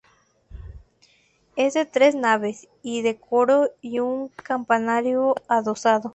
Es 1.55 1.75
de 1.75 1.85
tres 1.85 2.15
naves 2.15 2.67
y 2.81 3.03
tiene 3.03 3.17
coro 3.19 3.69
y 3.81 3.99
un 3.99 4.29
campanario 4.29 5.35
adosado. 5.47 6.09